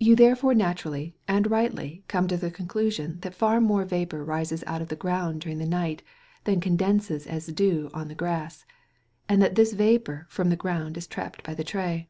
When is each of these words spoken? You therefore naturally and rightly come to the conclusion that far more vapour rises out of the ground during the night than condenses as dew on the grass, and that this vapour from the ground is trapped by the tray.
You 0.00 0.16
therefore 0.16 0.54
naturally 0.54 1.14
and 1.28 1.48
rightly 1.48 2.02
come 2.08 2.26
to 2.26 2.36
the 2.36 2.50
conclusion 2.50 3.20
that 3.20 3.32
far 3.32 3.60
more 3.60 3.84
vapour 3.84 4.24
rises 4.24 4.64
out 4.66 4.82
of 4.82 4.88
the 4.88 4.96
ground 4.96 5.40
during 5.40 5.58
the 5.58 5.68
night 5.68 6.02
than 6.42 6.60
condenses 6.60 7.28
as 7.28 7.46
dew 7.46 7.88
on 7.94 8.08
the 8.08 8.16
grass, 8.16 8.64
and 9.28 9.40
that 9.40 9.54
this 9.54 9.72
vapour 9.72 10.26
from 10.30 10.48
the 10.48 10.56
ground 10.56 10.96
is 10.96 11.06
trapped 11.06 11.44
by 11.44 11.54
the 11.54 11.62
tray. 11.62 12.08